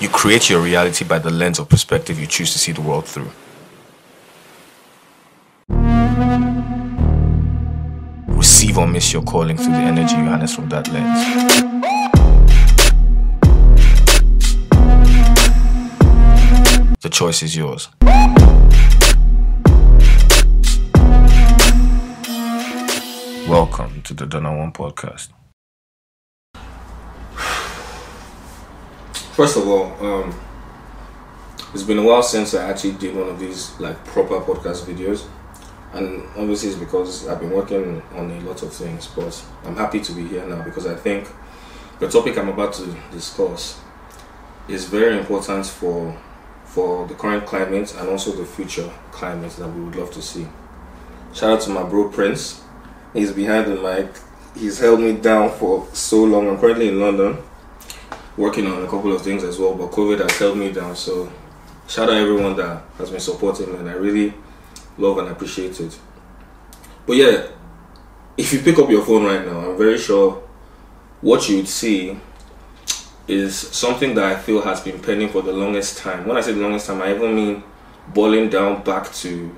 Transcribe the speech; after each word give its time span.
You 0.00 0.08
create 0.08 0.48
your 0.48 0.62
reality 0.62 1.04
by 1.04 1.18
the 1.18 1.30
lens 1.30 1.58
of 1.58 1.68
perspective 1.68 2.18
you 2.18 2.26
choose 2.26 2.54
to 2.54 2.58
see 2.58 2.72
the 2.72 2.80
world 2.80 3.04
through. 3.04 3.30
Receive 8.26 8.78
or 8.78 8.86
miss 8.86 9.12
your 9.12 9.20
calling 9.22 9.58
through 9.58 9.74
the 9.74 9.78
energy 9.78 10.16
you 10.16 10.24
harness 10.24 10.54
from 10.54 10.70
that 10.70 10.88
lens. 10.88 11.20
The 17.02 17.10
choice 17.10 17.42
is 17.42 17.54
yours. 17.54 17.90
Welcome 23.46 24.00
to 24.04 24.14
the 24.14 24.24
Donawon 24.24 24.72
podcast. 24.72 25.28
First 29.40 29.56
of 29.56 29.66
all, 29.68 29.86
um, 30.04 30.38
it's 31.72 31.82
been 31.82 31.96
a 31.96 32.02
while 32.02 32.22
since 32.22 32.52
I 32.52 32.68
actually 32.68 32.92
did 32.92 33.16
one 33.16 33.26
of 33.26 33.40
these 33.40 33.72
like 33.80 34.04
proper 34.04 34.38
podcast 34.38 34.84
videos, 34.84 35.24
and 35.94 36.28
obviously 36.36 36.68
it's 36.68 36.78
because 36.78 37.26
I've 37.26 37.40
been 37.40 37.50
working 37.50 38.02
on 38.14 38.30
a 38.30 38.40
lot 38.40 38.62
of 38.62 38.70
things. 38.70 39.06
But 39.06 39.42
I'm 39.64 39.76
happy 39.76 40.00
to 40.00 40.12
be 40.12 40.28
here 40.28 40.44
now 40.44 40.60
because 40.60 40.86
I 40.86 40.94
think 40.94 41.26
the 42.00 42.08
topic 42.10 42.36
I'm 42.36 42.50
about 42.50 42.74
to 42.74 42.94
discuss 43.12 43.80
is 44.68 44.84
very 44.84 45.16
important 45.16 45.64
for 45.64 46.14
for 46.66 47.06
the 47.08 47.14
current 47.14 47.46
climate 47.46 47.94
and 47.98 48.10
also 48.10 48.32
the 48.32 48.44
future 48.44 48.92
climate 49.10 49.52
that 49.52 49.68
we 49.68 49.80
would 49.84 49.96
love 49.96 50.10
to 50.10 50.20
see. 50.20 50.46
Shout 51.32 51.52
out 51.52 51.60
to 51.62 51.70
my 51.70 51.82
bro 51.82 52.10
Prince. 52.10 52.62
He's 53.14 53.32
behind 53.32 53.72
the 53.72 53.76
mic. 53.76 54.10
He's 54.54 54.80
held 54.80 55.00
me 55.00 55.14
down 55.14 55.50
for 55.50 55.88
so 55.94 56.24
long. 56.24 56.46
I'm 56.46 56.58
currently 56.58 56.88
in 56.88 57.00
London 57.00 57.38
working 58.36 58.66
on 58.66 58.82
a 58.82 58.86
couple 58.86 59.12
of 59.12 59.22
things 59.22 59.44
as 59.44 59.58
well, 59.58 59.74
but 59.74 59.90
COVID 59.90 60.20
has 60.20 60.38
held 60.38 60.56
me 60.56 60.72
down. 60.72 60.96
So 60.96 61.30
shout 61.88 62.08
out 62.08 62.16
everyone 62.16 62.56
that 62.56 62.82
has 62.98 63.10
been 63.10 63.20
supporting 63.20 63.72
me 63.72 63.78
and 63.78 63.88
I 63.88 63.94
really 63.94 64.34
love 64.98 65.18
and 65.18 65.28
appreciate 65.28 65.80
it. 65.80 65.98
But 67.06 67.16
yeah, 67.16 67.46
if 68.36 68.52
you 68.52 68.60
pick 68.60 68.78
up 68.78 68.88
your 68.90 69.04
phone 69.04 69.24
right 69.24 69.44
now, 69.44 69.70
I'm 69.70 69.76
very 69.76 69.98
sure 69.98 70.42
what 71.20 71.48
you'd 71.48 71.68
see 71.68 72.18
is 73.28 73.56
something 73.56 74.14
that 74.14 74.24
I 74.24 74.36
feel 74.36 74.62
has 74.62 74.80
been 74.80 75.00
pending 75.00 75.28
for 75.28 75.42
the 75.42 75.52
longest 75.52 75.98
time. 75.98 76.26
When 76.26 76.36
I 76.36 76.40
say 76.40 76.52
the 76.52 76.60
longest 76.60 76.86
time, 76.86 77.02
I 77.02 77.14
even 77.14 77.34
mean 77.34 77.62
boiling 78.08 78.48
down 78.48 78.82
back 78.82 79.12
to 79.14 79.56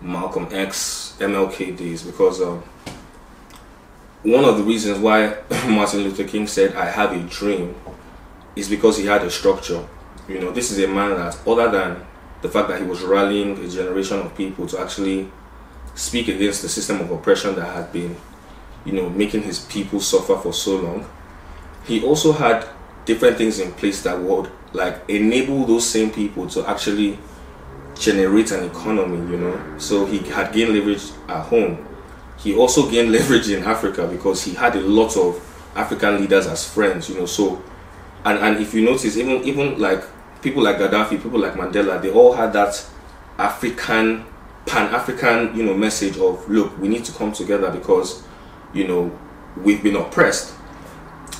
Malcolm 0.00 0.48
X, 0.50 1.16
MLK 1.18 1.76
days, 1.76 2.02
because 2.02 2.40
um, 2.40 2.62
one 4.32 4.44
of 4.44 4.58
the 4.58 4.64
reasons 4.64 4.98
why 4.98 5.36
Martin 5.66 6.00
Luther 6.00 6.24
King 6.24 6.46
said, 6.46 6.74
I 6.74 6.86
have 6.86 7.12
a 7.12 7.22
dream, 7.28 7.74
is 8.56 8.68
because 8.68 8.98
he 8.98 9.06
had 9.06 9.22
a 9.22 9.30
structure. 9.30 9.86
You 10.28 10.40
know, 10.40 10.50
this 10.50 10.70
is 10.70 10.78
a 10.78 10.88
man 10.88 11.10
that, 11.16 11.38
other 11.46 11.70
than 11.70 12.06
the 12.42 12.48
fact 12.48 12.68
that 12.68 12.80
he 12.80 12.86
was 12.86 13.02
rallying 13.02 13.58
a 13.64 13.68
generation 13.68 14.18
of 14.18 14.36
people 14.36 14.66
to 14.68 14.78
actually 14.78 15.30
speak 15.94 16.28
against 16.28 16.62
the 16.62 16.68
system 16.68 17.00
of 17.00 17.10
oppression 17.10 17.56
that 17.56 17.74
had 17.74 17.92
been, 17.92 18.16
you 18.84 18.92
know, 18.92 19.08
making 19.10 19.42
his 19.42 19.60
people 19.60 20.00
suffer 20.00 20.36
for 20.36 20.52
so 20.52 20.76
long, 20.76 21.08
he 21.84 22.04
also 22.04 22.32
had 22.32 22.66
different 23.04 23.38
things 23.38 23.58
in 23.58 23.72
place 23.72 24.02
that 24.02 24.18
would 24.20 24.50
like 24.72 25.02
enable 25.08 25.64
those 25.64 25.88
same 25.88 26.10
people 26.10 26.46
to 26.46 26.68
actually 26.68 27.18
generate 27.98 28.50
an 28.52 28.64
economy, 28.64 29.18
you 29.30 29.38
know. 29.38 29.78
So 29.78 30.04
he 30.04 30.18
had 30.18 30.52
gained 30.52 30.74
leverage 30.74 31.10
at 31.28 31.42
home. 31.44 31.84
He 32.38 32.54
also 32.54 32.90
gained 32.90 33.12
leverage 33.12 33.48
in 33.50 33.64
Africa 33.64 34.06
because 34.06 34.44
he 34.44 34.54
had 34.54 34.76
a 34.76 34.80
lot 34.80 35.16
of 35.16 35.44
African 35.74 36.20
leaders 36.20 36.46
as 36.46 36.68
friends, 36.68 37.08
you 37.08 37.16
know. 37.16 37.26
So, 37.26 37.62
and 38.24 38.38
and 38.38 38.58
if 38.58 38.74
you 38.74 38.84
notice, 38.84 39.16
even 39.16 39.42
even 39.44 39.78
like 39.78 40.02
people 40.42 40.62
like 40.62 40.76
Gaddafi, 40.76 41.22
people 41.22 41.40
like 41.40 41.54
Mandela, 41.54 42.00
they 42.00 42.10
all 42.10 42.32
had 42.32 42.52
that 42.52 42.84
African, 43.38 44.24
Pan 44.66 44.94
African, 44.94 45.56
you 45.56 45.64
know, 45.64 45.74
message 45.74 46.16
of 46.18 46.48
look, 46.48 46.76
we 46.78 46.88
need 46.88 47.04
to 47.04 47.12
come 47.12 47.32
together 47.32 47.70
because, 47.70 48.22
you 48.72 48.86
know, 48.86 49.16
we've 49.56 49.82
been 49.82 49.96
oppressed. 49.96 50.54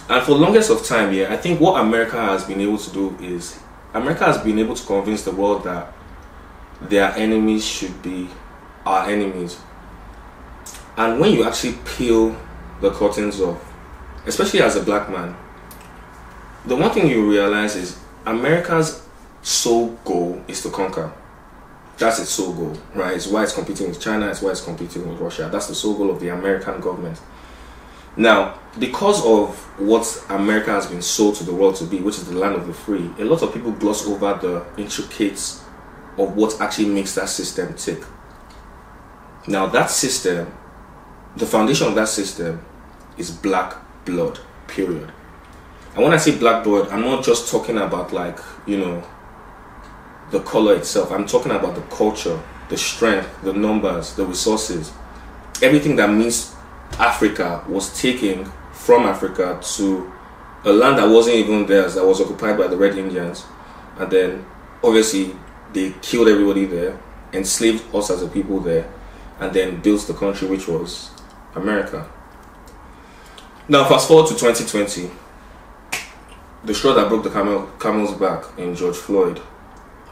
And 0.08 0.24
for 0.24 0.32
the 0.32 0.38
longest 0.38 0.70
of 0.70 0.84
time, 0.84 1.12
yeah, 1.12 1.32
I 1.32 1.36
think 1.36 1.60
what 1.60 1.80
America 1.80 2.16
has 2.16 2.44
been 2.44 2.60
able 2.60 2.78
to 2.78 2.90
do 2.90 3.16
is 3.20 3.58
America 3.94 4.24
has 4.24 4.38
been 4.38 4.58
able 4.58 4.74
to 4.74 4.86
convince 4.86 5.22
the 5.24 5.32
world 5.32 5.64
that 5.64 5.92
their 6.80 7.12
enemies 7.12 7.66
should 7.66 8.02
be 8.02 8.28
our 8.86 9.08
enemies. 9.08 9.58
And 10.98 11.20
when 11.20 11.32
you 11.32 11.44
actually 11.44 11.78
peel 11.84 12.36
the 12.80 12.90
curtains 12.90 13.40
off, 13.40 13.64
especially 14.26 14.60
as 14.62 14.74
a 14.74 14.82
black 14.82 15.08
man, 15.08 15.36
the 16.66 16.74
one 16.74 16.90
thing 16.90 17.06
you 17.06 17.30
realize 17.30 17.76
is 17.76 18.00
America's 18.26 19.06
sole 19.42 19.90
goal 20.04 20.42
is 20.48 20.60
to 20.64 20.70
conquer. 20.70 21.12
That's 21.98 22.18
its 22.18 22.30
sole 22.30 22.52
goal, 22.52 22.76
right? 22.96 23.14
It's 23.14 23.28
why 23.28 23.44
it's 23.44 23.54
competing 23.54 23.88
with 23.88 24.00
China, 24.00 24.28
it's 24.28 24.42
why 24.42 24.50
it's 24.50 24.60
competing 24.60 25.08
with 25.08 25.20
Russia. 25.20 25.48
That's 25.50 25.68
the 25.68 25.74
sole 25.76 25.94
goal 25.94 26.10
of 26.10 26.18
the 26.18 26.30
American 26.30 26.80
government. 26.80 27.20
Now, 28.16 28.58
because 28.80 29.24
of 29.24 29.56
what 29.78 30.24
America 30.28 30.72
has 30.72 30.88
been 30.88 31.02
sold 31.02 31.36
to 31.36 31.44
the 31.44 31.54
world 31.54 31.76
to 31.76 31.84
be, 31.84 32.00
which 32.00 32.16
is 32.16 32.28
the 32.28 32.36
land 32.36 32.56
of 32.56 32.66
the 32.66 32.74
free, 32.74 33.08
a 33.20 33.24
lot 33.24 33.42
of 33.42 33.54
people 33.54 33.70
gloss 33.70 34.04
over 34.04 34.34
the 34.34 34.82
intricates 34.82 35.62
of 36.16 36.34
what 36.34 36.60
actually 36.60 36.88
makes 36.88 37.14
that 37.14 37.28
system 37.28 37.74
tick. 37.74 38.02
Now, 39.46 39.66
that 39.66 39.90
system, 39.90 40.52
the 41.38 41.46
foundation 41.46 41.86
of 41.86 41.94
that 41.94 42.08
system 42.08 42.64
is 43.16 43.30
black 43.30 43.74
blood, 44.04 44.38
period. 44.66 45.12
And 45.94 46.04
when 46.04 46.12
I 46.12 46.16
say 46.16 46.36
black 46.36 46.64
blood, 46.64 46.88
I'm 46.88 47.02
not 47.02 47.24
just 47.24 47.50
talking 47.50 47.78
about 47.78 48.12
like, 48.12 48.38
you 48.66 48.78
know, 48.78 49.02
the 50.30 50.40
color 50.40 50.76
itself. 50.76 51.10
I'm 51.10 51.26
talking 51.26 51.52
about 51.52 51.74
the 51.74 51.80
culture, 51.82 52.40
the 52.68 52.76
strength, 52.76 53.28
the 53.42 53.52
numbers, 53.52 54.14
the 54.14 54.24
resources. 54.24 54.92
Everything 55.62 55.96
that 55.96 56.10
means 56.10 56.54
Africa 56.98 57.64
was 57.68 58.00
taken 58.00 58.50
from 58.72 59.06
Africa 59.06 59.58
to 59.76 60.12
a 60.64 60.72
land 60.72 60.98
that 60.98 61.08
wasn't 61.08 61.36
even 61.36 61.66
theirs, 61.66 61.94
that 61.94 62.04
was 62.04 62.20
occupied 62.20 62.58
by 62.58 62.66
the 62.66 62.76
Red 62.76 62.96
Indians. 62.96 63.44
And 63.98 64.10
then 64.10 64.46
obviously 64.82 65.34
they 65.72 65.94
killed 66.02 66.28
everybody 66.28 66.66
there, 66.66 66.98
enslaved 67.32 67.94
us 67.94 68.10
as 68.10 68.22
a 68.22 68.28
people 68.28 68.60
there, 68.60 68.90
and 69.40 69.52
then 69.52 69.80
built 69.80 70.06
the 70.06 70.14
country 70.14 70.48
which 70.48 70.68
was 70.68 71.10
America. 71.54 72.08
Now, 73.68 73.88
fast 73.88 74.08
forward 74.08 74.28
to 74.28 74.34
2020, 74.34 75.10
the 76.64 76.74
straw 76.74 76.94
that 76.94 77.08
broke 77.08 77.24
the 77.24 77.30
camel, 77.30 77.66
camel's 77.78 78.14
back 78.14 78.44
in 78.58 78.74
George 78.74 78.96
Floyd 78.96 79.40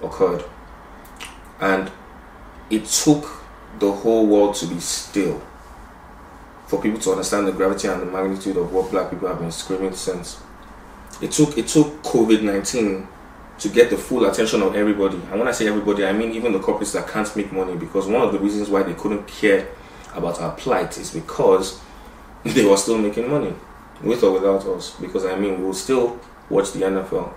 occurred, 0.02 0.44
and 1.60 1.90
it 2.70 2.84
took 2.84 3.42
the 3.78 3.90
whole 3.90 4.26
world 4.26 4.54
to 4.56 4.66
be 4.66 4.78
still 4.80 5.42
for 6.66 6.80
people 6.82 6.98
to 7.00 7.12
understand 7.12 7.46
the 7.46 7.52
gravity 7.52 7.88
and 7.88 8.02
the 8.02 8.06
magnitude 8.06 8.56
of 8.56 8.72
what 8.72 8.90
black 8.90 9.10
people 9.10 9.28
have 9.28 9.38
been 9.38 9.52
screaming 9.52 9.94
since. 9.94 10.40
It 11.22 11.32
took 11.32 11.56
it 11.56 11.68
took 11.68 12.02
COVID 12.02 12.42
nineteen 12.42 13.08
to 13.58 13.68
get 13.68 13.88
the 13.88 13.96
full 13.96 14.26
attention 14.26 14.62
of 14.62 14.74
everybody. 14.74 15.16
And 15.16 15.38
when 15.38 15.48
I 15.48 15.52
say 15.52 15.66
everybody, 15.66 16.04
I 16.04 16.12
mean 16.12 16.32
even 16.32 16.52
the 16.52 16.58
corporates 16.58 16.92
that 16.92 17.08
can't 17.08 17.34
make 17.36 17.52
money 17.52 17.74
because 17.74 18.06
one 18.06 18.20
of 18.22 18.32
the 18.32 18.38
reasons 18.38 18.68
why 18.68 18.82
they 18.82 18.92
couldn't 18.94 19.26
care 19.26 19.68
about 20.16 20.40
our 20.40 20.54
plight 20.56 20.96
is 20.98 21.12
because 21.12 21.80
they 22.44 22.64
were 22.64 22.76
still 22.76 22.98
making 22.98 23.28
money, 23.28 23.54
with 24.02 24.22
or 24.22 24.32
without 24.32 24.64
us. 24.66 24.94
Because 25.00 25.24
I 25.24 25.36
mean, 25.36 25.60
we 25.60 25.66
would 25.66 25.76
still 25.76 26.18
watch 26.48 26.72
the 26.72 26.80
NFL, 26.80 27.32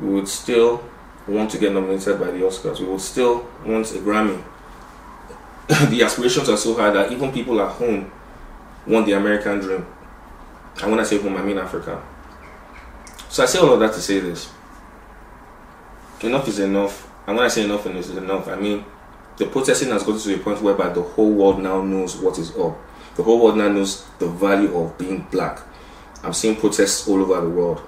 we 0.00 0.08
would 0.14 0.28
still 0.28 0.82
want 1.26 1.50
to 1.50 1.58
get 1.58 1.72
nominated 1.72 2.18
by 2.18 2.30
the 2.30 2.38
Oscars, 2.40 2.80
we 2.80 2.86
would 2.86 3.00
still 3.00 3.46
want 3.64 3.90
a 3.92 3.98
Grammy. 3.98 4.42
the 5.90 6.02
aspirations 6.02 6.48
are 6.48 6.56
so 6.56 6.74
high 6.74 6.90
that 6.90 7.12
even 7.12 7.32
people 7.32 7.60
at 7.60 7.70
home 7.72 8.10
want 8.86 9.06
the 9.06 9.12
American 9.12 9.60
dream. 9.60 9.86
And 10.82 10.90
when 10.90 11.00
I 11.00 11.04
say 11.04 11.18
home, 11.18 11.36
I 11.36 11.42
mean 11.42 11.58
Africa. 11.58 12.02
So 13.28 13.42
I 13.42 13.46
say 13.46 13.58
all 13.60 13.72
of 13.72 13.80
that 13.80 13.92
to 13.94 14.00
say 14.00 14.18
this 14.18 14.50
enough 16.22 16.48
is 16.48 16.58
enough. 16.58 17.08
And 17.26 17.36
when 17.36 17.46
I 17.46 17.48
say 17.48 17.64
enough 17.64 17.86
is 17.86 18.10
enough, 18.10 18.48
I 18.48 18.56
mean 18.56 18.84
the 19.36 19.46
protesting 19.46 19.90
has 19.90 20.02
gotten 20.02 20.20
to 20.20 20.34
a 20.34 20.38
point 20.38 20.62
whereby 20.62 20.90
the 20.90 21.02
whole 21.02 21.32
world 21.32 21.60
now 21.60 21.82
knows 21.82 22.16
what 22.16 22.38
is 22.38 22.56
up. 22.56 22.76
The 23.16 23.22
whole 23.22 23.42
world 23.42 23.58
now 23.58 23.68
knows 23.68 24.06
the 24.18 24.28
value 24.28 24.76
of 24.76 24.96
being 24.98 25.26
black. 25.30 25.60
I'm 26.22 26.32
seeing 26.32 26.56
protests 26.56 27.08
all 27.08 27.20
over 27.20 27.40
the 27.40 27.48
world. 27.48 27.82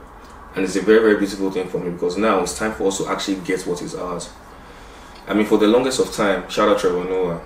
And 0.55 0.65
it's 0.65 0.77
a 0.77 0.83
very, 0.83 1.01
very 1.01 1.17
beautiful 1.17 1.51
thing 1.51 1.69
for 1.69 1.79
me 1.79 1.91
because 1.91 2.17
now 2.17 2.41
it's 2.41 2.57
time 2.57 2.73
for 2.73 2.89
us 2.89 2.99
to 2.99 3.09
actually 3.09 3.37
get 3.41 3.63
what 3.67 3.83
is 3.83 3.95
ours. 3.95 4.31
I 5.27 5.35
mean, 5.35 5.47
for 5.47 5.59
the 5.59 5.67
longest 5.67 6.01
of 6.01 6.13
time, 6.13 6.49
shout 6.49 6.69
out 6.69 6.79
Trevor 6.79 7.05
Noah, 7.05 7.41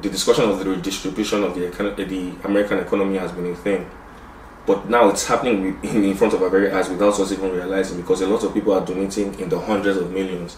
the 0.00 0.10
discussion 0.10 0.50
of 0.50 0.58
the 0.58 0.68
redistribution 0.68 1.44
of 1.44 1.54
the, 1.54 1.66
eh, 1.66 2.04
the 2.04 2.34
American 2.44 2.78
economy 2.80 3.16
has 3.18 3.32
been 3.32 3.46
a 3.46 3.54
thing. 3.54 3.88
But 4.66 4.88
now 4.88 5.08
it's 5.08 5.26
happening 5.26 5.78
in 5.82 6.14
front 6.14 6.34
of 6.34 6.42
our 6.42 6.48
very 6.48 6.72
eyes 6.72 6.88
without 6.88 7.18
us 7.20 7.32
even 7.32 7.52
realizing 7.52 8.00
because 8.00 8.20
a 8.22 8.26
lot 8.26 8.42
of 8.42 8.52
people 8.52 8.72
are 8.72 8.84
donating 8.84 9.38
in 9.38 9.48
the 9.48 9.60
hundreds 9.60 9.98
of 9.98 10.10
millions. 10.10 10.56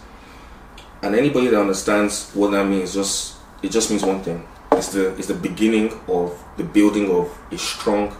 And 1.03 1.15
anybody 1.15 1.49
that 1.49 1.61
understands 1.61 2.31
what 2.33 2.51
that 2.53 2.67
means 2.67 2.95
just 2.95 3.37
it 3.63 3.71
just 3.71 3.91
means 3.91 4.03
one 4.05 4.23
thing. 4.23 4.47
It's 4.73 4.93
the 4.93 5.17
it's 5.17 5.29
the 5.29 5.35
beginning 5.35 5.93
of 6.09 6.43
the 6.57 6.65
building 6.65 7.11
of 7.11 7.37
a 7.51 7.59
strong 7.59 8.17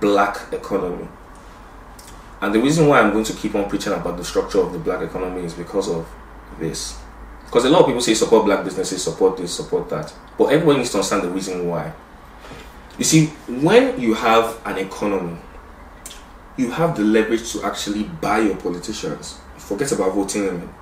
black 0.00 0.52
economy. 0.52 1.08
And 2.40 2.54
the 2.54 2.60
reason 2.60 2.88
why 2.88 3.00
I'm 3.00 3.12
going 3.12 3.24
to 3.24 3.32
keep 3.32 3.54
on 3.54 3.68
preaching 3.68 3.92
about 3.92 4.16
the 4.16 4.24
structure 4.24 4.60
of 4.60 4.72
the 4.72 4.78
black 4.78 5.02
economy 5.02 5.44
is 5.44 5.54
because 5.54 5.88
of 5.88 6.06
this. 6.58 6.98
Because 7.46 7.64
a 7.64 7.70
lot 7.70 7.80
of 7.80 7.86
people 7.86 8.00
say 8.00 8.14
support 8.14 8.44
black 8.44 8.64
businesses, 8.64 9.02
support 9.02 9.36
this, 9.36 9.54
support 9.54 9.88
that. 9.90 10.12
But 10.36 10.46
everyone 10.46 10.78
needs 10.78 10.90
to 10.90 10.98
understand 10.98 11.22
the 11.22 11.30
reason 11.30 11.68
why. 11.68 11.92
You 12.98 13.04
see, 13.04 13.26
when 13.48 14.00
you 14.00 14.14
have 14.14 14.60
an 14.66 14.78
economy, 14.78 15.38
you 16.56 16.70
have 16.70 16.96
the 16.96 17.02
leverage 17.02 17.50
to 17.52 17.62
actually 17.64 18.04
buy 18.04 18.40
your 18.40 18.56
politicians. 18.56 19.38
Forget 19.56 19.92
about 19.92 20.14
voting 20.14 20.46
them. 20.46 20.74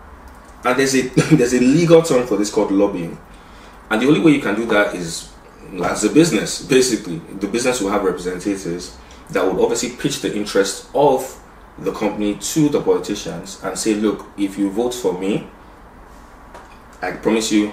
And 0.64 0.78
there's 0.78 0.94
a 0.94 1.02
there's 1.36 1.54
a 1.54 1.60
legal 1.60 2.02
term 2.02 2.26
for 2.26 2.36
this 2.36 2.50
called 2.50 2.70
lobbying. 2.70 3.18
And 3.90 4.00
the 4.00 4.06
only 4.06 4.20
way 4.20 4.32
you 4.32 4.40
can 4.40 4.54
do 4.54 4.66
that 4.66 4.94
is 4.94 5.30
as 5.82 6.04
a 6.04 6.10
business, 6.10 6.62
basically. 6.62 7.18
The 7.18 7.46
business 7.46 7.80
will 7.80 7.90
have 7.90 8.04
representatives 8.04 8.96
that 9.30 9.44
would 9.44 9.62
obviously 9.62 9.90
pitch 9.90 10.20
the 10.20 10.34
interest 10.34 10.88
of 10.94 11.38
the 11.78 11.92
company 11.92 12.36
to 12.36 12.68
the 12.68 12.80
politicians 12.80 13.60
and 13.62 13.78
say, 13.78 13.94
look, 13.94 14.26
if 14.36 14.58
you 14.58 14.70
vote 14.70 14.94
for 14.94 15.18
me, 15.18 15.46
I 17.00 17.12
promise 17.12 17.50
you 17.50 17.72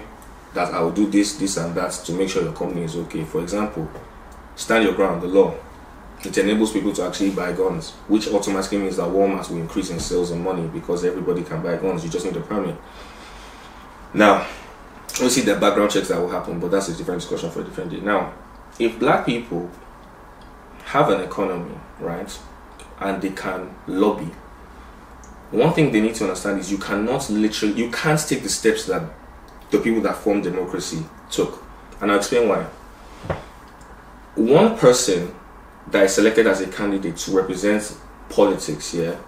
that 0.54 0.74
I 0.74 0.82
will 0.82 0.92
do 0.92 1.10
this, 1.10 1.38
this, 1.38 1.58
and 1.58 1.76
that 1.76 1.92
to 1.92 2.14
make 2.14 2.30
sure 2.30 2.42
your 2.44 2.54
company 2.54 2.84
is 2.84 2.96
okay. 2.96 3.24
For 3.24 3.42
example, 3.42 3.90
stand 4.56 4.84
your 4.84 4.94
ground, 4.94 5.22
the 5.22 5.28
law. 5.28 5.54
It 6.24 6.38
enables 6.38 6.74
people 6.74 6.92
to 6.94 7.04
actually 7.04 7.32
buy 7.32 7.54
guns, 7.54 7.92
which 8.08 8.28
automatically 8.28 8.80
means 8.80 8.98
that 8.98 9.08
Walmart 9.08 9.50
will 9.50 9.58
increase 9.58 9.90
in 9.90 10.00
sales 10.00 10.32
and 10.32 10.44
money 10.44 10.68
because 10.68 11.06
everybody 11.06 11.44
can 11.44 11.62
buy 11.62 11.78
guns. 11.78 12.04
You 12.04 12.10
just 12.10 12.26
need 12.26 12.36
a 12.36 12.42
permit. 12.42 12.76
Now, 14.14 14.46
we 15.22 15.30
see 15.30 15.42
the 15.42 15.56
background 15.56 15.92
checks 15.92 16.10
that 16.10 16.20
will 16.20 16.30
happen, 16.30 16.60
but 16.60 16.72
that's 16.72 16.90
a 16.90 16.96
different 16.96 17.22
discussion 17.22 17.50
for 17.52 17.62
a 17.62 17.64
different 17.64 17.92
day. 17.92 18.02
Now, 18.02 18.34
if 18.78 19.00
black 19.00 19.26
people 19.26 19.70
have 20.86 21.10
an 21.10 21.22
economy, 21.22 21.78
right, 22.00 22.40
and 23.00 23.22
they 23.22 23.30
can 23.30 23.74
lobby, 23.88 24.30
one 25.52 25.74
thing 25.74 25.92
they 25.92 26.02
need 26.02 26.16
to 26.16 26.26
understand 26.26 26.60
is 26.60 26.72
you 26.72 26.78
cannot 26.78 27.30
literally, 27.30 27.76
you 27.76 27.90
can't 27.92 28.20
take 28.20 28.44
the 28.44 28.50
steps 28.50 28.86
that 28.86 29.04
the 29.72 29.80
people 29.80 30.02
that 30.02 30.18
formed 30.18 30.44
democracy 30.44 31.04
took. 31.32 31.64
And 32.02 32.12
I'll 32.12 32.18
explain 32.18 32.48
why. 32.50 32.66
One 34.36 34.78
person 34.78 35.36
that 35.88 36.04
is 36.04 36.16
selected 36.16 36.48
as 36.48 36.62
a 36.62 36.68
candidate 36.68 37.18
to 37.18 37.32
represent 37.32 37.98
politics 38.30 38.92
here 38.92 39.20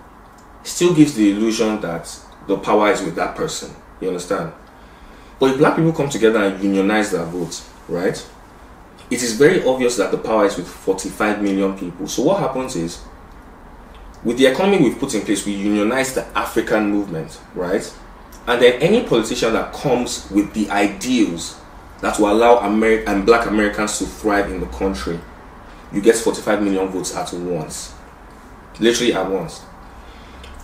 still 0.63 0.93
gives 0.93 1.15
the 1.15 1.31
illusion 1.31 1.81
that 1.81 2.15
the 2.47 2.57
power 2.57 2.91
is 2.91 3.01
with 3.01 3.15
that 3.15 3.35
person. 3.35 3.73
You 3.99 4.09
understand? 4.09 4.53
But 5.39 5.51
if 5.51 5.57
black 5.57 5.75
people 5.75 5.93
come 5.93 6.09
together 6.09 6.39
and 6.39 6.63
unionize 6.63 7.11
their 7.11 7.25
votes, 7.25 7.67
right? 7.87 8.27
It 9.09 9.23
is 9.23 9.35
very 9.35 9.63
obvious 9.65 9.97
that 9.97 10.11
the 10.11 10.17
power 10.17 10.45
is 10.45 10.55
with 10.55 10.67
45 10.67 11.41
million 11.41 11.77
people. 11.77 12.07
So 12.07 12.23
what 12.23 12.39
happens 12.39 12.75
is, 12.75 13.01
with 14.23 14.37
the 14.37 14.45
economy 14.45 14.83
we've 14.83 14.99
put 14.99 15.15
in 15.15 15.21
place, 15.21 15.45
we 15.45 15.53
unionize 15.53 16.13
the 16.13 16.25
African 16.37 16.91
movement, 16.91 17.39
right? 17.55 17.91
And 18.47 18.61
then 18.61 18.81
any 18.81 19.03
politician 19.03 19.53
that 19.53 19.73
comes 19.73 20.29
with 20.29 20.53
the 20.53 20.69
ideals 20.69 21.59
that 22.01 22.19
will 22.19 22.31
allow 22.31 22.59
and 22.59 23.25
black 23.25 23.47
Americans 23.47 23.99
to 23.99 24.05
thrive 24.05 24.51
in 24.51 24.59
the 24.59 24.67
country 24.67 25.19
you 25.93 26.01
get 26.01 26.15
45 26.15 26.61
million 26.61 26.87
votes 26.87 27.15
at 27.15 27.31
once. 27.33 27.93
Literally 28.79 29.13
at 29.13 29.29
once. 29.29 29.61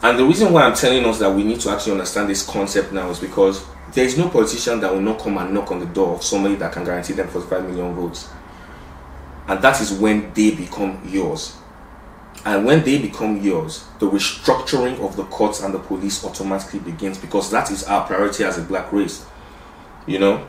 And 0.01 0.17
the 0.17 0.25
reason 0.25 0.53
why 0.53 0.63
I'm 0.63 0.75
telling 0.75 1.03
us 1.05 1.19
that 1.19 1.31
we 1.33 1.43
need 1.43 1.59
to 1.61 1.71
actually 1.71 1.93
understand 1.93 2.29
this 2.29 2.45
concept 2.45 2.93
now 2.93 3.09
is 3.09 3.19
because 3.19 3.65
there 3.93 4.05
is 4.05 4.17
no 4.17 4.29
politician 4.29 4.79
that 4.81 4.93
will 4.93 5.01
not 5.01 5.19
come 5.19 5.37
and 5.37 5.53
knock 5.53 5.71
on 5.71 5.79
the 5.79 5.85
door 5.87 6.15
of 6.15 6.23
somebody 6.23 6.55
that 6.55 6.71
can 6.71 6.83
guarantee 6.83 7.13
them 7.13 7.27
45 7.27 7.69
million 7.69 7.95
votes. 7.95 8.29
And 9.47 9.61
that 9.61 9.81
is 9.81 9.93
when 9.93 10.31
they 10.33 10.51
become 10.51 11.01
yours. 11.07 11.57
And 12.45 12.65
when 12.65 12.83
they 12.83 12.99
become 12.99 13.41
yours, 13.41 13.85
the 13.99 14.09
restructuring 14.09 14.99
of 14.99 15.15
the 15.15 15.23
courts 15.25 15.61
and 15.61 15.73
the 15.73 15.79
police 15.79 16.23
automatically 16.23 16.79
begins 16.79 17.17
because 17.17 17.49
that 17.51 17.71
is 17.71 17.83
our 17.85 18.05
priority 18.05 18.43
as 18.43 18.57
a 18.57 18.61
black 18.61 18.91
race. 18.93 19.25
You 20.05 20.19
know? 20.19 20.47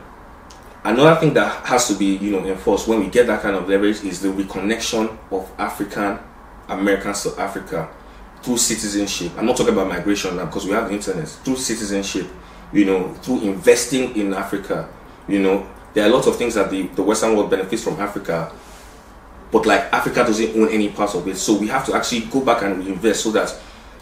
Another 0.83 1.19
thing 1.19 1.33
that 1.33 1.65
has 1.65 1.87
to 1.89 1.95
be, 1.95 2.15
you 2.17 2.31
know, 2.31 2.45
enforced 2.45 2.87
when 2.87 2.99
we 2.99 3.07
get 3.09 3.27
that 3.27 3.41
kind 3.41 3.55
of 3.55 3.67
leverage 3.67 4.03
is 4.03 4.21
the 4.21 4.29
reconnection 4.29 5.17
of 5.29 5.51
African 5.57 6.19
Americans 6.69 7.23
to 7.23 7.39
Africa 7.39 7.89
through 8.41 8.57
citizenship. 8.57 9.33
I'm 9.37 9.45
not 9.45 9.57
talking 9.57 9.73
about 9.73 9.89
migration 9.89 10.37
now 10.37 10.45
because 10.45 10.65
we 10.65 10.71
have 10.71 10.87
the 10.87 10.95
internet. 10.95 11.27
Through 11.27 11.57
citizenship, 11.57 12.27
you 12.71 12.85
know, 12.85 13.13
through 13.15 13.41
investing 13.41 14.15
in 14.15 14.33
Africa, 14.33 14.87
you 15.27 15.39
know, 15.39 15.69
there 15.93 16.05
are 16.05 16.09
lots 16.09 16.27
of 16.27 16.37
things 16.37 16.55
that 16.55 16.69
the, 16.71 16.83
the 16.87 17.03
Western 17.03 17.35
world 17.35 17.49
benefits 17.49 17.83
from 17.83 17.99
Africa, 17.99 18.51
but 19.51 19.65
like 19.65 19.81
Africa 19.91 20.23
doesn't 20.23 20.55
own 20.55 20.69
any 20.69 20.89
part 20.89 21.13
of 21.13 21.27
it. 21.27 21.35
So 21.35 21.57
we 21.57 21.67
have 21.67 21.85
to 21.87 21.93
actually 21.93 22.21
go 22.21 22.39
back 22.39 22.61
and 22.61 22.85
reinvest 22.85 23.23
so 23.23 23.31
that 23.31 23.53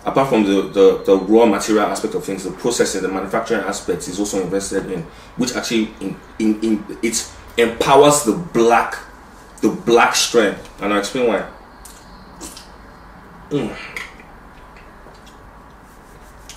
apart 0.07 0.29
from 0.29 0.43
the, 0.45 0.61
the, 0.69 1.03
the 1.05 1.17
raw 1.17 1.45
material 1.45 1.85
aspect 1.85 2.15
of 2.15 2.23
things, 2.23 2.45
the 2.45 2.51
processing, 2.51 3.01
the 3.01 3.09
manufacturing 3.09 3.61
aspect 3.61 4.07
is 4.07 4.19
also 4.19 4.41
invested 4.41 4.89
in, 4.89 5.01
which 5.35 5.53
actually 5.53 5.89
in, 5.99 6.15
in, 6.39 6.63
in 6.63 6.97
it 7.03 7.29
empowers 7.57 8.23
the 8.23 8.33
black 8.53 8.97
the 9.61 9.69
black 9.69 10.15
strength. 10.15 10.69
And 10.81 10.93
I'll 10.93 10.99
explain 10.99 11.27
why. 11.27 11.49
Mm. 13.49 13.75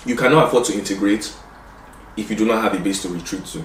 You 0.05 0.15
cannot 0.15 0.47
afford 0.47 0.65
to 0.65 0.73
integrate 0.73 1.35
if 2.15 2.29
you 2.29 2.35
do 2.35 2.45
not 2.45 2.61
have 2.63 2.79
a 2.79 2.79
base 2.81 3.01
to 3.01 3.09
retreat 3.09 3.45
to. 3.47 3.59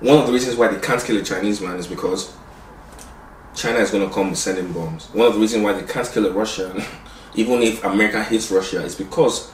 One 0.00 0.18
of 0.18 0.26
the 0.26 0.32
reasons 0.32 0.56
why 0.56 0.68
they 0.68 0.80
can't 0.80 1.02
kill 1.02 1.16
a 1.16 1.22
Chinese 1.22 1.60
man 1.60 1.76
is 1.76 1.86
because 1.86 2.34
China 3.54 3.78
is 3.78 3.90
going 3.90 4.06
to 4.06 4.12
come 4.12 4.34
sending 4.34 4.72
bombs. 4.72 5.06
One 5.12 5.28
of 5.28 5.34
the 5.34 5.40
reasons 5.40 5.62
why 5.62 5.74
they 5.74 5.90
can't 5.90 6.10
kill 6.10 6.26
a 6.26 6.32
Russian 6.32 6.82
even 7.34 7.62
if 7.62 7.82
America 7.84 8.22
hates 8.22 8.50
Russia, 8.50 8.84
it's 8.84 8.94
because 8.94 9.52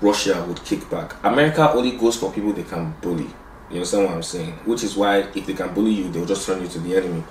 Russia 0.00 0.44
would 0.46 0.62
kick 0.64 0.88
back. 0.90 1.14
America 1.24 1.70
only 1.72 1.92
goes 1.96 2.16
for 2.16 2.32
people 2.32 2.52
they 2.52 2.62
can 2.62 2.94
bully. 3.00 3.26
You 3.70 3.76
understand 3.76 4.04
what 4.04 4.14
I'm 4.14 4.22
saying? 4.22 4.52
Which 4.64 4.84
is 4.84 4.96
why 4.96 5.18
if 5.34 5.46
they 5.46 5.54
can 5.54 5.74
bully 5.74 5.92
you, 5.92 6.08
they'll 6.10 6.26
just 6.26 6.46
turn 6.46 6.62
you 6.62 6.68
to 6.68 6.78
the 6.78 6.96
enemy. 6.96 7.24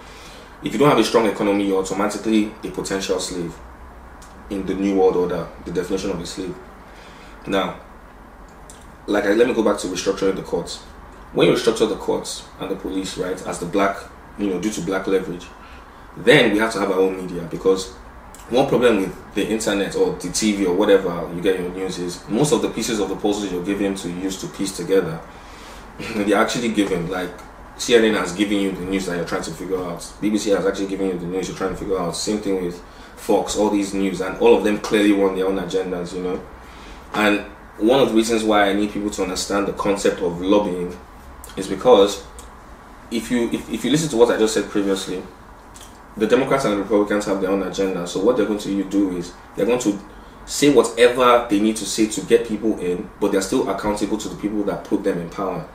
If 0.64 0.74
you 0.74 0.80
don't 0.80 0.90
have 0.90 0.98
a 0.98 1.04
strong 1.04 1.28
economy, 1.28 1.68
you're 1.68 1.82
automatically 1.82 2.52
a 2.64 2.72
potential 2.72 3.20
slave 3.20 3.56
in 4.50 4.66
the 4.66 4.74
new 4.74 4.96
world 4.96 5.16
order, 5.16 5.48
the 5.64 5.72
definition 5.72 6.12
of 6.12 6.20
a 6.20 6.26
slave. 6.26 6.56
Now, 7.48 7.80
like 9.08 9.26
I, 9.26 9.34
let 9.34 9.48
me 9.48 9.54
go 9.54 9.64
back 9.64 9.78
to 9.80 9.88
restructuring 9.88 10.36
the 10.36 10.42
courts. 10.42 10.78
When 11.34 11.48
you 11.48 11.54
restructure 11.54 11.88
the 11.88 11.98
courts 11.98 12.44
and 12.60 12.72
the 12.72 12.76
police, 12.76 13.18
right, 13.18 13.40
as 13.46 13.60
the 13.60 13.66
black, 13.66 13.98
you 14.38 14.48
know, 14.48 14.60
due 14.60 14.72
to 14.72 14.82
black 14.82 15.08
leverage, 15.08 15.46
then 16.18 16.52
we 16.52 16.60
have 16.60 16.74
to 16.74 16.80
have 16.80 16.92
our 16.92 17.00
own 17.00 17.18
media 17.18 17.44
because 17.44 17.94
one 18.50 18.68
problem 18.68 18.98
with 18.98 19.34
the 19.34 19.48
internet 19.48 19.96
or 19.96 20.14
the 20.14 20.28
TV 20.28 20.66
or 20.66 20.74
whatever 20.74 21.30
you 21.34 21.42
get 21.42 21.60
your 21.60 21.70
news 21.72 21.98
is 21.98 22.28
most 22.30 22.52
of 22.52 22.62
the 22.62 22.70
pieces 22.70 23.00
of 23.00 23.10
the 23.10 23.16
puzzle 23.16 23.50
you're 23.50 23.66
given 23.66 23.96
to 23.96 24.10
use 24.10 24.40
to 24.42 24.48
piece 24.48 24.78
together, 24.78 25.20
they're 26.16 26.38
actually 26.38 26.72
given. 26.72 27.10
Like 27.10 27.32
CNN 27.78 28.18
has 28.18 28.34
given 28.34 28.60
you 28.60 28.72
the 28.72 28.86
news 28.86 29.08
that 29.08 29.18
you're 29.18 29.26
trying 29.26 29.44
to 29.44 29.52
figure 29.52 29.84
out. 29.84 30.00
BBC 30.22 30.56
has 30.56 30.66
actually 30.66 30.88
given 30.88 31.08
you 31.08 31.18
the 31.18 31.26
news 31.26 31.48
you're 31.48 31.58
trying 31.58 31.72
to 31.72 31.78
figure 31.78 32.00
out. 32.00 32.16
Same 32.16 32.38
thing 32.38 32.64
with 32.64 32.82
Fox, 33.16 33.58
all 33.58 33.70
these 33.70 33.94
news, 33.94 34.22
and 34.22 34.38
all 34.38 34.56
of 34.56 34.64
them 34.64 34.80
clearly 34.80 35.12
want 35.12 35.36
their 35.36 35.48
own 35.48 35.58
agendas, 35.58 36.14
you 36.14 36.22
know. 36.22 36.42
And 37.14 37.40
one 37.78 38.00
of 38.00 38.10
the 38.10 38.16
reasons 38.16 38.44
why 38.44 38.70
I 38.70 38.74
need 38.74 38.92
people 38.92 39.10
to 39.12 39.24
understand 39.24 39.68
the 39.68 39.74
concept 39.74 40.22
of 40.22 40.40
lobbying 40.40 40.96
is 41.58 41.68
because 41.68 42.24
if 43.12 43.32
you 43.32 43.50
if, 43.52 43.70
if 43.70 43.86
you 43.86 43.92
listen 43.92 44.10
to 44.10 44.18
what 44.18 44.30
I 44.30 44.38
just 44.38 44.54
said 44.54 44.70
previously, 44.70 45.24
the 46.18 46.28
Democrats 46.28 46.66
and 46.66 46.74
the 46.74 46.78
Republicans 46.84 47.26
have 47.26 47.42
their 47.42 47.52
own 47.52 47.64
agenda. 47.64 48.08
So 48.08 48.24
what 48.24 48.38
they're 48.38 48.46
going 48.46 48.60
to 48.60 48.84
do 48.86 49.18
is 49.18 49.34
they're 49.56 49.66
going 49.66 49.80
to 49.80 50.00
say 50.46 50.72
whatever 50.74 51.48
they 51.50 51.60
need 51.60 51.76
to 51.78 51.86
say 51.86 52.08
to 52.08 52.22
get 52.22 52.48
people 52.48 52.80
in, 52.80 53.10
but 53.20 53.32
they're 53.32 53.42
still 53.42 53.70
accountable 53.70 54.18
to 54.18 54.30
the 54.30 54.36
people 54.36 54.64
that 54.64 54.84
put 54.84 55.04
them 55.04 55.20
in 55.20 55.30
power. 55.30 55.68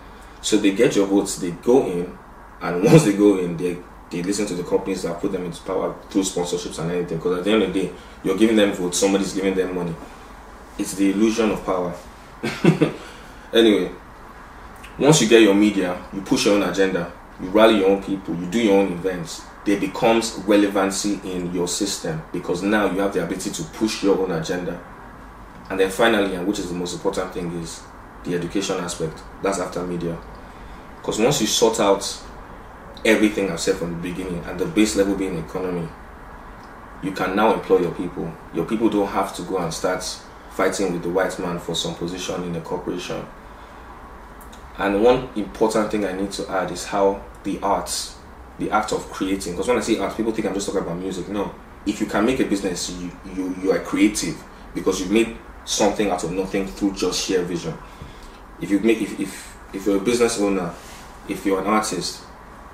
So 0.43 0.57
they 0.57 0.73
get 0.73 0.97
your 0.97 1.07
votes, 1.07 1.37
they 1.37 1.51
go 1.51 1.87
in, 1.87 2.17
and 2.63 2.85
once 2.85 3.05
they 3.05 3.15
go 3.17 3.39
in, 3.39 3.57
they 3.57 3.79
they 4.11 4.25
listen 4.25 4.45
to 4.45 4.55
the 4.55 4.65
companies 4.65 5.03
that 5.03 5.21
put 5.21 5.31
them 5.31 5.45
into 5.45 5.63
power 5.63 5.95
through 6.11 6.23
sponsorships 6.23 6.81
and 6.81 6.91
anything. 6.91 7.19
Because 7.19 7.39
at 7.39 7.45
the 7.45 7.53
end 7.53 7.63
of 7.63 7.73
the 7.73 7.83
day, 7.83 7.93
you're 8.25 8.37
giving 8.37 8.57
them 8.57 8.73
votes, 8.73 8.99
somebody's 8.99 9.33
giving 9.33 9.55
them 9.55 9.73
money. 9.73 9.95
It's 10.77 10.95
the 10.95 11.11
illusion 11.11 11.53
of 11.53 11.65
power. 11.65 11.95
anyway, 13.53 13.93
once 14.99 15.23
you 15.23 15.29
get 15.29 15.43
your 15.43 15.55
media, 15.55 15.97
you 16.13 16.23
push 16.23 16.47
your 16.47 16.57
own 16.57 16.69
agenda, 16.69 17.13
you 17.41 17.51
rally 17.51 17.79
your 17.79 17.91
own 17.91 18.03
people, 18.03 18.35
you 18.35 18.47
do 18.47 18.61
your 18.61 18.79
own 18.79 18.93
events, 18.93 19.43
there 19.65 19.79
becomes 19.79 20.37
relevancy 20.47 21.21
in 21.25 21.53
your 21.55 21.69
system 21.69 22.23
because 22.33 22.63
now 22.63 22.91
you 22.91 23.01
have 23.01 23.13
the 23.13 23.23
ability 23.23 23.51
to 23.51 23.63
push 23.65 24.03
your 24.03 24.19
own 24.19 24.31
agenda. 24.33 24.83
And 25.69 25.79
then 25.79 25.91
finally, 25.91 26.35
and 26.35 26.47
which 26.47 26.59
is 26.59 26.69
the 26.69 26.75
most 26.75 26.95
important 26.95 27.33
thing, 27.33 27.53
is 27.61 27.83
the 28.25 28.35
education 28.35 28.77
aspect. 28.79 29.23
That's 29.43 29.61
after 29.61 29.87
media. 29.87 30.19
Because 30.97 31.21
once 31.21 31.41
you 31.41 31.47
sort 31.47 31.79
out 31.79 32.23
everything 33.05 33.51
I've 33.51 33.61
said 33.61 33.77
from 33.77 33.93
the 33.97 34.09
beginning 34.09 34.43
and 34.45 34.59
the 34.59 34.67
base 34.67 34.97
level 34.97 35.15
being 35.15 35.39
economy, 35.39 35.89
you 37.03 37.13
can 37.13 37.37
now 37.37 37.55
employ 37.55 37.81
your 37.81 37.93
people. 37.93 38.33
Your 38.53 38.67
people 38.67 38.89
don't 38.89 39.09
have 39.09 39.35
to 39.37 39.43
go 39.43 39.59
and 39.59 39.73
start 39.73 40.03
fighting 40.51 40.93
with 40.93 41.03
the 41.03 41.09
white 41.09 41.39
man 41.39 41.59
for 41.59 41.75
some 41.75 41.95
position 41.95 42.43
in 42.45 42.57
a 42.57 42.61
corporation. 42.61 43.25
And 44.77 45.03
one 45.03 45.29
important 45.37 45.91
thing 45.91 46.05
I 46.05 46.13
need 46.13 46.33
to 46.33 46.51
add 46.51 46.71
is 46.71 46.87
how 46.87 47.23
the 47.45 47.59
arts 47.61 48.17
the 48.61 48.71
act 48.71 48.93
of 48.93 49.11
creating. 49.11 49.55
Because 49.55 49.67
when 49.67 49.79
I 49.79 49.81
say 49.81 49.99
art, 49.99 50.17
people 50.17 50.33
think 50.33 50.47
I'm 50.47 50.55
just 50.55 50.67
talking 50.67 50.83
about 50.83 50.97
music. 50.99 51.29
No, 51.29 51.53
if 51.85 52.01
you 52.01 52.07
can 52.07 52.25
make 52.25 52.39
a 52.41 52.45
business, 52.45 52.91
you 52.91 53.11
you 53.35 53.57
you 53.63 53.73
are 53.73 53.81
creative. 53.81 54.37
because 54.75 55.01
you've 55.01 55.11
made 55.11 55.37
something 55.65 56.11
out 56.11 56.25
of 56.25 56.33
nothing 56.33 56.67
through 56.67 56.95
just 56.95 57.27
sheer 57.27 57.43
vision. 57.43 57.77
If 58.61 58.71
you 58.71 58.81
make 58.81 59.01
if, 59.01 59.19
if 59.19 59.57
if 59.73 59.87
you're 59.87 59.97
a 59.99 60.01
business 60.01 60.41
owner, 60.41 60.73
if 61.29 61.45
you're 61.47 61.61
an 61.61 61.67
artist, 61.67 62.23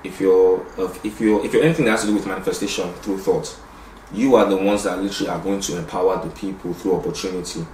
if 0.05 0.21
you're 0.21 0.65
if 1.05 1.21
you're 1.21 1.45
if 1.45 1.53
you're 1.53 1.63
anything 1.63 1.85
that 1.87 1.93
has 1.93 2.03
to 2.03 2.09
do 2.09 2.15
with 2.15 2.27
manifestation 2.27 2.93
through 2.95 3.19
thought, 3.19 3.57
you 4.13 4.37
are 4.37 4.49
the 4.49 4.57
ones 4.57 4.85
that 4.85 5.01
literally 5.01 5.31
are 5.31 5.41
going 5.41 5.61
to 5.61 5.79
empower 5.79 6.23
the 6.25 6.31
people 6.35 6.73
through 6.75 6.97
opportunity. 6.97 7.67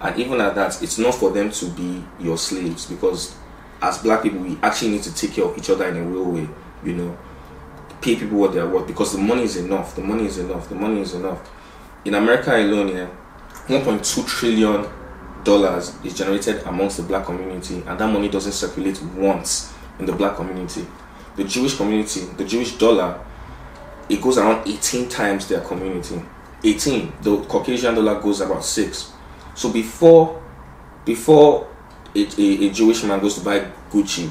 And 0.00 0.18
even 0.18 0.40
at 0.40 0.54
that, 0.56 0.82
it's 0.82 0.98
not 0.98 1.14
for 1.14 1.30
them 1.30 1.50
to 1.50 1.66
be 1.70 2.04
your 2.20 2.36
slaves 2.36 2.86
because 2.86 3.36
as 3.80 3.98
black 3.98 4.22
people, 4.22 4.40
we 4.40 4.58
actually 4.62 4.90
need 4.90 5.02
to 5.04 5.14
take 5.14 5.32
care 5.32 5.44
of 5.44 5.56
each 5.56 5.70
other 5.70 5.88
in 5.88 5.96
a 5.96 6.02
real 6.02 6.24
way, 6.24 6.48
you 6.84 6.92
know. 6.94 7.16
Pay 8.04 8.16
people 8.16 8.36
what 8.36 8.52
they're 8.52 8.68
worth 8.68 8.86
because 8.86 9.12
the 9.12 9.18
money 9.18 9.44
is 9.44 9.56
enough. 9.56 9.96
The 9.96 10.02
money 10.02 10.26
is 10.26 10.36
enough. 10.36 10.68
The 10.68 10.74
money 10.74 11.00
is 11.00 11.14
enough. 11.14 11.50
In 12.04 12.12
America 12.12 12.54
alone, 12.54 12.88
yeah, 12.88 13.08
1.2 13.66 14.28
trillion 14.28 14.86
dollars 15.42 15.96
is 16.04 16.12
generated 16.12 16.62
amongst 16.66 16.98
the 16.98 17.02
black 17.02 17.24
community, 17.24 17.82
and 17.86 17.98
that 17.98 18.12
money 18.12 18.28
doesn't 18.28 18.52
circulate 18.52 19.00
once 19.16 19.72
in 19.98 20.04
the 20.04 20.12
black 20.12 20.36
community. 20.36 20.86
The 21.36 21.44
Jewish 21.44 21.78
community, 21.78 22.26
the 22.36 22.44
Jewish 22.44 22.76
dollar, 22.76 23.24
it 24.10 24.20
goes 24.20 24.36
around 24.36 24.68
18 24.68 25.08
times 25.08 25.48
their 25.48 25.62
community. 25.62 26.20
18. 26.62 27.10
The 27.22 27.38
Caucasian 27.44 27.94
dollar 27.94 28.20
goes 28.20 28.42
about 28.42 28.66
six. 28.66 29.14
So 29.54 29.72
before, 29.72 30.42
before 31.06 31.68
a, 32.14 32.20
a, 32.20 32.66
a 32.66 32.70
Jewish 32.70 33.02
man 33.02 33.18
goes 33.20 33.36
to 33.38 33.40
buy 33.42 33.60
Gucci, 33.90 34.30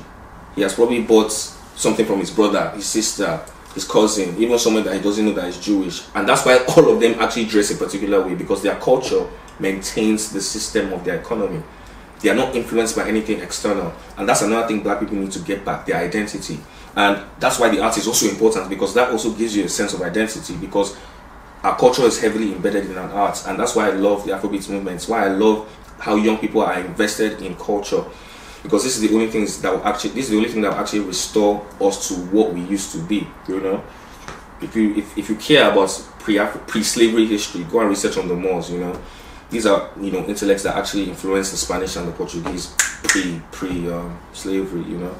he 0.53 0.61
has 0.61 0.75
probably 0.75 1.01
bought 1.01 1.31
something 1.31 2.05
from 2.05 2.19
his 2.19 2.29
brother, 2.29 2.69
his 2.75 2.85
sister, 2.85 3.43
his 3.73 3.85
cousin, 3.85 4.35
even 4.37 4.57
someone 4.59 4.83
that 4.83 4.95
he 4.95 5.01
doesn't 5.01 5.25
know 5.25 5.33
that 5.33 5.47
is 5.47 5.59
Jewish. 5.59 6.05
And 6.13 6.27
that's 6.29 6.45
why 6.45 6.63
all 6.75 6.91
of 6.91 6.99
them 6.99 7.19
actually 7.19 7.45
dress 7.45 7.71
a 7.71 7.75
particular 7.75 8.25
way 8.25 8.35
because 8.35 8.61
their 8.61 8.75
culture 8.79 9.27
maintains 9.59 10.31
the 10.31 10.41
system 10.41 10.93
of 10.93 11.03
their 11.03 11.19
economy. 11.19 11.63
They 12.21 12.29
are 12.29 12.35
not 12.35 12.55
influenced 12.55 12.95
by 12.95 13.07
anything 13.07 13.41
external. 13.41 13.93
And 14.17 14.29
that's 14.29 14.41
another 14.41 14.67
thing 14.67 14.81
black 14.81 14.99
people 14.99 15.17
need 15.17 15.31
to 15.31 15.39
get 15.39 15.65
back 15.65 15.85
their 15.85 15.97
identity. 15.97 16.59
And 16.95 17.23
that's 17.39 17.59
why 17.59 17.69
the 17.69 17.81
art 17.81 17.97
is 17.97 18.07
also 18.07 18.27
important 18.29 18.69
because 18.69 18.93
that 18.93 19.09
also 19.11 19.33
gives 19.33 19.55
you 19.55 19.65
a 19.65 19.69
sense 19.69 19.93
of 19.93 20.01
identity 20.01 20.55
because 20.57 20.95
our 21.63 21.77
culture 21.77 22.03
is 22.03 22.21
heavily 22.21 22.53
embedded 22.53 22.85
in 22.89 22.97
our 22.97 23.09
arts. 23.11 23.47
And 23.47 23.59
that's 23.59 23.75
why 23.75 23.87
I 23.87 23.91
love 23.91 24.25
the 24.25 24.31
Afrobeat 24.31 24.69
movement. 24.69 24.95
It's 24.95 25.07
why 25.07 25.25
I 25.25 25.29
love 25.29 25.67
how 25.99 26.15
young 26.15 26.37
people 26.37 26.61
are 26.61 26.79
invested 26.79 27.41
in 27.41 27.55
culture 27.55 28.03
because 28.63 28.83
this 28.83 28.95
is 28.97 29.07
the 29.07 29.13
only 29.13 29.27
things 29.27 29.61
that 29.61 29.71
will 29.71 29.85
actually 29.85 30.11
this 30.11 30.25
is 30.25 30.31
the 30.31 30.37
only 30.37 30.49
thing 30.49 30.61
that 30.61 30.71
will 30.71 30.79
actually 30.79 31.01
restore 31.01 31.67
us 31.81 32.07
to 32.07 32.15
what 32.15 32.53
we 32.53 32.61
used 32.61 32.91
to 32.93 32.99
be 32.99 33.27
you 33.47 33.59
know? 33.59 33.83
If 34.61 34.75
you 34.75 34.95
if, 34.95 35.17
if 35.17 35.29
you 35.29 35.35
care 35.35 35.69
about 35.69 35.89
pre 36.19 36.39
pre-slavery 36.67 37.27
history 37.27 37.65
go 37.65 37.81
and 37.81 37.89
research 37.89 38.17
on 38.17 38.27
the 38.27 38.35
Moors 38.35 38.71
you 38.71 38.79
know? 38.79 38.99
These 39.49 39.65
are 39.65 39.91
you 39.99 40.11
know 40.11 40.25
intellects 40.25 40.63
that 40.63 40.77
actually 40.77 41.09
influenced 41.09 41.51
the 41.51 41.57
Spanish 41.57 41.97
and 41.97 42.07
the 42.07 42.13
Portuguese 42.13 42.73
pre 43.03 43.41
pre 43.51 43.91
um, 43.91 44.17
slavery 44.31 44.83
you 44.83 44.97
know? 44.97 45.15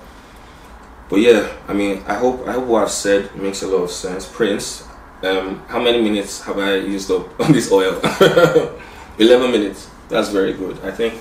But 1.10 1.18
yeah 1.18 1.52
I 1.68 1.74
mean 1.74 2.02
I 2.08 2.16
hope 2.16 2.48
I 2.48 2.54
hope 2.54 2.66
what 2.66 2.84
I've 2.84 2.92
said 2.92 3.36
makes 3.36 3.62
a 3.62 3.68
lot 3.68 3.84
of 3.84 3.92
sense. 3.92 4.26
Prince 4.26 4.88
um, 5.22 5.64
how 5.68 5.82
many 5.82 6.02
minutes 6.02 6.42
have 6.44 6.58
I 6.58 6.76
used 6.76 7.12
up 7.12 7.40
on 7.40 7.52
this 7.52 7.72
oil? 7.72 8.00
11 9.20 9.52
minutes. 9.52 9.90
That's 10.08 10.30
very 10.30 10.54
good 10.54 10.80
I 10.82 10.92
think. 10.92 11.16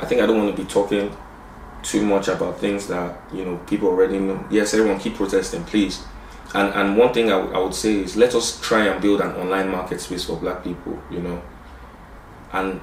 I 0.00 0.06
think 0.06 0.20
I 0.20 0.26
don't 0.26 0.38
want 0.38 0.56
to 0.56 0.62
be 0.62 0.68
talking 0.68 1.16
too 1.82 2.04
much 2.04 2.28
about 2.28 2.58
things 2.58 2.86
that 2.88 3.20
you 3.32 3.44
know 3.44 3.56
people 3.66 3.88
already 3.88 4.18
know. 4.18 4.44
Yes, 4.50 4.74
everyone 4.74 4.98
keep 4.98 5.14
protesting, 5.14 5.64
please. 5.64 6.02
And 6.54 6.72
and 6.74 6.96
one 6.96 7.12
thing 7.12 7.26
I, 7.26 7.38
w- 7.38 7.54
I 7.54 7.58
would 7.58 7.74
say 7.74 7.96
is 8.00 8.16
let 8.16 8.34
us 8.34 8.60
try 8.60 8.86
and 8.86 9.00
build 9.00 9.20
an 9.20 9.32
online 9.36 9.70
market 9.70 10.00
space 10.00 10.24
for 10.24 10.36
Black 10.36 10.64
people. 10.64 10.98
You 11.10 11.20
know, 11.20 11.42
and 12.52 12.80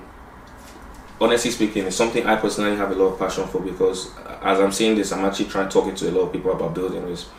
honestly 1.19 1.51
speaking, 1.51 1.85
it's 1.85 1.95
something 1.95 2.25
I 2.25 2.35
personally 2.35 2.75
have 2.77 2.91
a 2.91 2.95
lot 2.95 3.13
of 3.13 3.19
passion 3.19 3.47
for 3.47 3.59
because 3.59 4.11
as 4.41 4.59
I'm 4.59 4.71
saying 4.71 4.95
this, 4.95 5.11
I'm 5.11 5.25
actually 5.25 5.45
trying 5.45 5.69
talking 5.69 5.95
to 5.95 6.09
a 6.09 6.11
lot 6.11 6.21
of 6.27 6.33
people 6.33 6.51
about 6.51 6.73
building 6.73 7.05
this 7.05 7.29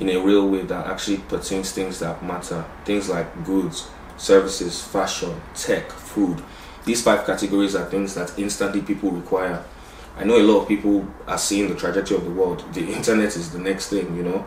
in 0.00 0.08
a 0.08 0.16
real 0.18 0.48
way 0.48 0.62
that 0.62 0.86
actually 0.86 1.18
pertains 1.18 1.72
things 1.72 2.00
that 2.00 2.22
matter. 2.24 2.64
Things 2.84 3.08
like 3.08 3.44
goods, 3.44 3.88
services, 4.16 4.82
fashion, 4.82 5.40
tech, 5.54 5.90
food. 5.90 6.42
These 6.84 7.02
five 7.02 7.24
categories 7.26 7.74
are 7.74 7.84
things 7.86 8.14
that 8.14 8.38
instantly 8.38 8.82
people 8.82 9.10
require 9.10 9.64
I 10.16 10.24
know 10.24 10.36
a 10.36 10.42
lot 10.42 10.62
of 10.62 10.68
people 10.68 11.06
are 11.26 11.38
seeing 11.38 11.68
the 11.68 11.74
trajectory 11.74 12.16
of 12.16 12.24
the 12.24 12.30
world. 12.30 12.64
The 12.72 12.92
internet 12.92 13.36
is 13.36 13.50
the 13.52 13.58
next 13.58 13.88
thing, 13.88 14.16
you 14.16 14.22
know, 14.22 14.46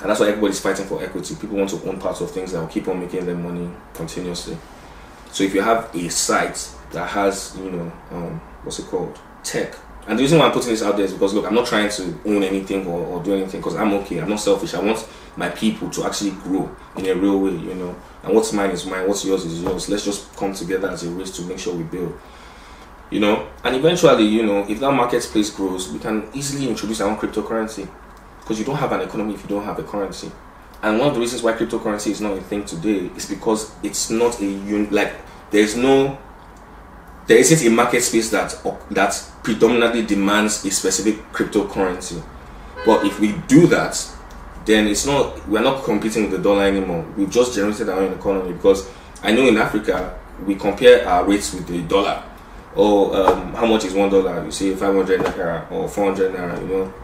and 0.00 0.10
that's 0.10 0.20
why 0.20 0.28
everybody's 0.28 0.60
fighting 0.60 0.86
for 0.86 1.02
equity. 1.02 1.34
People 1.34 1.58
want 1.58 1.70
to 1.70 1.88
own 1.88 1.98
parts 1.98 2.20
of 2.20 2.30
things 2.30 2.52
that 2.52 2.60
will 2.60 2.68
keep 2.68 2.88
on 2.88 2.98
making 2.98 3.26
them 3.26 3.42
money 3.42 3.70
continuously. 3.94 4.56
So 5.30 5.44
if 5.44 5.54
you 5.54 5.62
have 5.62 5.94
a 5.94 6.08
site 6.08 6.70
that 6.92 7.08
has, 7.08 7.56
you 7.58 7.70
know, 7.70 7.92
um, 8.10 8.40
what's 8.62 8.78
it 8.78 8.86
called, 8.86 9.18
tech, 9.42 9.74
and 10.06 10.18
the 10.18 10.22
reason 10.22 10.38
why 10.38 10.46
I'm 10.46 10.52
putting 10.52 10.70
this 10.70 10.82
out 10.82 10.96
there 10.96 11.04
is 11.04 11.12
because 11.12 11.32
look, 11.32 11.46
I'm 11.46 11.54
not 11.54 11.66
trying 11.66 11.88
to 11.88 12.02
own 12.26 12.42
anything 12.42 12.86
or, 12.86 13.06
or 13.06 13.22
do 13.22 13.34
anything 13.34 13.60
because 13.60 13.76
I'm 13.76 13.92
okay. 13.94 14.18
I'm 14.20 14.28
not 14.28 14.40
selfish. 14.40 14.74
I 14.74 14.80
want 14.80 15.06
my 15.36 15.48
people 15.50 15.90
to 15.90 16.04
actually 16.04 16.32
grow 16.32 16.74
in 16.96 17.06
a 17.06 17.14
real 17.14 17.38
way, 17.38 17.52
you 17.52 17.74
know. 17.74 17.94
And 18.24 18.34
what's 18.34 18.52
mine 18.52 18.70
is 18.70 18.84
mine. 18.84 19.06
What's 19.06 19.24
yours 19.24 19.44
is 19.44 19.62
yours. 19.62 19.88
Let's 19.88 20.04
just 20.04 20.34
come 20.36 20.54
together 20.54 20.88
as 20.90 21.04
a 21.04 21.10
race 21.10 21.30
to 21.36 21.42
make 21.42 21.58
sure 21.58 21.74
we 21.74 21.84
build 21.84 22.18
you 23.12 23.20
know? 23.20 23.48
And 23.62 23.76
eventually 23.76 24.24
you 24.24 24.44
know 24.44 24.66
if 24.68 24.80
that 24.80 24.90
marketplace 24.92 25.50
grows 25.50 25.92
we 25.92 25.98
can 25.98 26.28
easily 26.32 26.68
introduce 26.68 27.00
our 27.00 27.10
own 27.10 27.16
cryptocurrency. 27.18 27.88
Because 28.40 28.58
you 28.58 28.64
don't 28.64 28.76
have 28.76 28.90
an 28.92 29.02
economy 29.02 29.34
if 29.34 29.42
you 29.42 29.48
don't 29.48 29.64
have 29.64 29.78
a 29.78 29.84
currency. 29.84 30.32
And 30.82 30.98
one 30.98 31.08
of 31.08 31.14
the 31.14 31.20
reasons 31.20 31.42
why 31.42 31.52
cryptocurrency 31.52 32.10
is 32.10 32.20
not 32.20 32.36
a 32.36 32.40
thing 32.40 32.64
today 32.64 33.10
is 33.14 33.26
because 33.28 33.72
it's 33.84 34.10
not 34.10 34.40
a 34.40 34.46
un- 34.46 34.88
like 34.90 35.12
there's 35.50 35.76
no 35.76 36.18
there 37.28 37.36
isn't 37.38 37.64
a 37.64 37.70
market 37.70 38.00
space 38.02 38.30
that 38.30 38.60
that 38.90 39.30
predominantly 39.44 40.04
demands 40.04 40.64
a 40.64 40.70
specific 40.70 41.32
cryptocurrency. 41.32 42.22
But 42.84 43.06
if 43.06 43.20
we 43.20 43.32
do 43.46 43.66
that 43.68 43.94
then 44.64 44.86
it's 44.86 45.06
not 45.06 45.46
we're 45.48 45.62
not 45.62 45.84
competing 45.84 46.22
with 46.22 46.32
the 46.32 46.38
dollar 46.38 46.64
anymore. 46.64 47.04
We've 47.16 47.30
just 47.30 47.54
generated 47.54 47.88
our 47.88 48.00
own 48.00 48.12
economy 48.14 48.54
because 48.54 48.88
i 49.22 49.30
know 49.30 49.46
in 49.46 49.56
africa 49.56 50.18
we 50.46 50.54
compare 50.56 51.06
our 51.08 51.24
rates 51.24 51.54
with 51.54 51.66
the 51.68 51.80
dollar 51.82 52.22
oh, 52.76 53.12
um, 53.14 53.54
how 53.54 53.66
much 53.66 53.84
is 53.84 53.94
one 53.94 54.10
dollar? 54.10 54.44
You 54.44 54.50
say 54.50 54.74
500 54.74 55.20
naira 55.20 55.70
or 55.70 55.88
400 55.88 56.34
naira, 56.34 56.60
you 56.60 56.68
know. 56.68 56.94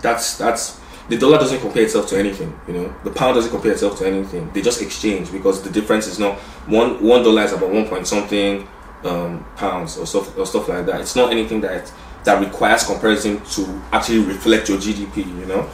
That's, 0.00 0.36
that's, 0.36 0.80
the 1.08 1.16
dollar 1.16 1.38
doesn't 1.38 1.60
compare 1.60 1.84
itself 1.84 2.08
to 2.08 2.18
anything, 2.18 2.58
you 2.66 2.74
know. 2.74 2.94
The 3.04 3.10
pound 3.10 3.36
doesn't 3.36 3.50
compare 3.50 3.72
itself 3.72 3.98
to 3.98 4.06
anything. 4.06 4.50
They 4.52 4.62
just 4.62 4.82
exchange 4.82 5.30
because 5.30 5.62
the 5.62 5.70
difference 5.70 6.06
is 6.06 6.18
not, 6.18 6.38
one, 6.66 7.02
one 7.02 7.22
dollar 7.22 7.42
is 7.42 7.52
about 7.52 7.70
one 7.70 7.86
point 7.86 8.06
something 8.06 8.66
um, 9.04 9.44
pounds 9.56 9.96
or 9.96 10.06
stuff, 10.06 10.36
or 10.36 10.46
stuff 10.46 10.68
like 10.68 10.86
that. 10.86 11.00
It's 11.00 11.16
not 11.16 11.30
anything 11.30 11.60
that, 11.62 11.92
that 12.24 12.40
requires 12.40 12.84
comparison 12.84 13.40
to 13.40 13.82
actually 13.92 14.20
reflect 14.20 14.68
your 14.68 14.78
GDP, 14.78 15.18
you 15.18 15.46
know. 15.46 15.68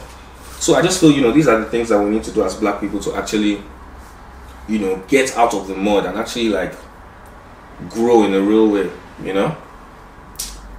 So 0.59 0.75
I 0.75 0.81
just 0.81 0.99
feel, 0.99 1.11
you 1.11 1.21
know, 1.21 1.31
these 1.31 1.47
are 1.47 1.59
the 1.59 1.65
things 1.65 1.89
that 1.89 1.99
we 2.03 2.09
need 2.09 2.23
to 2.23 2.31
do 2.31 2.43
as 2.43 2.55
black 2.55 2.81
people 2.81 2.99
to 2.99 3.15
actually, 3.15 3.63
you 4.67 4.79
know, 4.79 4.97
get 5.07 5.35
out 5.37 5.53
of 5.53 5.67
the 5.67 5.75
mud 5.75 6.05
and 6.05 6.17
actually 6.17 6.49
like 6.49 6.73
grow 7.89 8.23
in 8.25 8.33
a 8.33 8.41
real 8.41 8.67
way 8.67 8.91
you 9.23 9.33
know? 9.33 9.55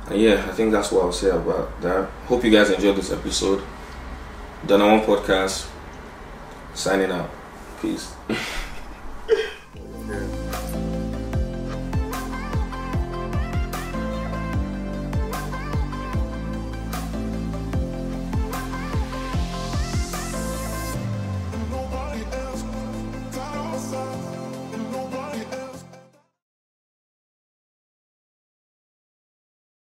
And 0.08 0.20
yeah, 0.20 0.44
I 0.48 0.52
think 0.52 0.72
that's 0.72 0.90
what 0.90 1.04
I'll 1.04 1.12
say 1.12 1.30
about 1.30 1.80
that. 1.82 2.08
Hope 2.26 2.44
you 2.44 2.50
guys 2.50 2.70
enjoyed 2.70 2.96
this 2.96 3.12
episode. 3.12 3.62
Donawon 4.66 5.04
podcast. 5.04 5.68
Signing 6.74 7.10
out. 7.10 7.30
Peace. 7.80 8.14